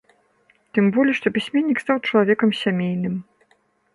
Тым 0.77 0.85
болей, 0.95 1.15
што 1.19 1.27
пісьменнік 1.35 1.83
стаў 1.85 1.97
чалавекам 2.07 2.49
сямейным. 2.63 3.15